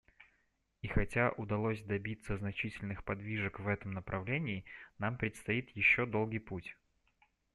[0.81, 4.65] И хотя удалось добиться значительных подвижек в этом направлении,
[4.97, 6.75] нам предстоит еще долгий путь.